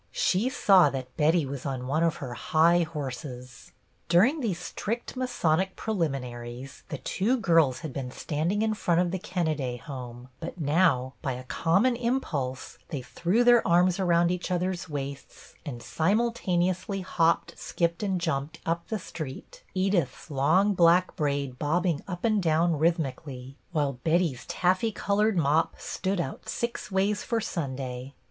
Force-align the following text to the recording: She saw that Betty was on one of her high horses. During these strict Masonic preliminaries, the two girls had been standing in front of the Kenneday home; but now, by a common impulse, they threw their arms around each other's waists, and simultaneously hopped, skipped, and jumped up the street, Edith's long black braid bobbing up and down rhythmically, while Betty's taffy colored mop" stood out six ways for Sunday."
She 0.11 0.49
saw 0.49 0.89
that 0.89 1.15
Betty 1.15 1.45
was 1.45 1.63
on 1.63 1.85
one 1.85 2.01
of 2.03 2.15
her 2.15 2.33
high 2.33 2.79
horses. 2.79 3.71
During 4.09 4.39
these 4.39 4.57
strict 4.57 5.15
Masonic 5.15 5.75
preliminaries, 5.75 6.81
the 6.89 6.97
two 6.97 7.37
girls 7.37 7.81
had 7.81 7.93
been 7.93 8.09
standing 8.09 8.63
in 8.63 8.73
front 8.73 8.99
of 8.99 9.11
the 9.11 9.19
Kenneday 9.19 9.79
home; 9.79 10.29
but 10.39 10.59
now, 10.59 11.13
by 11.21 11.33
a 11.33 11.43
common 11.43 11.95
impulse, 11.95 12.79
they 12.87 13.03
threw 13.03 13.43
their 13.43 13.61
arms 13.67 13.99
around 13.99 14.31
each 14.31 14.49
other's 14.49 14.89
waists, 14.89 15.53
and 15.67 15.83
simultaneously 15.83 17.01
hopped, 17.01 17.55
skipped, 17.59 18.01
and 18.01 18.19
jumped 18.19 18.59
up 18.65 18.87
the 18.87 18.97
street, 18.97 19.61
Edith's 19.75 20.31
long 20.31 20.73
black 20.73 21.15
braid 21.15 21.59
bobbing 21.59 22.01
up 22.07 22.25
and 22.25 22.41
down 22.41 22.79
rhythmically, 22.79 23.55
while 23.71 23.93
Betty's 24.03 24.47
taffy 24.47 24.91
colored 24.91 25.37
mop" 25.37 25.75
stood 25.79 26.19
out 26.19 26.49
six 26.49 26.89
ways 26.89 27.21
for 27.21 27.39
Sunday." 27.39 28.15